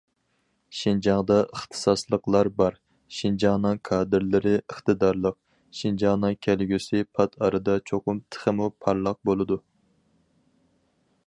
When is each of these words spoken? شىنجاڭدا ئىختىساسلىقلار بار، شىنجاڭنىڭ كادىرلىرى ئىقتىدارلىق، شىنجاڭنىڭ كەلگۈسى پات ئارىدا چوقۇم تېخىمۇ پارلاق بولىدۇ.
شىنجاڭدا 0.77 1.35
ئىختىساسلىقلار 1.57 2.49
بار، 2.61 2.77
شىنجاڭنىڭ 3.17 3.77
كادىرلىرى 3.91 4.55
ئىقتىدارلىق، 4.63 5.39
شىنجاڭنىڭ 5.81 6.39
كەلگۈسى 6.47 7.05
پات 7.19 7.39
ئارىدا 7.43 7.79
چوقۇم 7.93 8.25
تېخىمۇ 8.33 8.71
پارلاق 8.87 9.21
بولىدۇ. 9.31 9.61